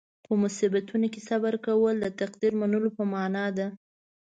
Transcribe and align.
په 0.25 0.33
مصیبتونو 0.43 1.07
صبر 1.27 1.53
کول 1.65 1.95
د 2.01 2.07
تقدیر 2.19 2.53
منلو 2.61 2.89
په 2.97 3.03
معنې 3.13 3.47
ده. 3.57 3.67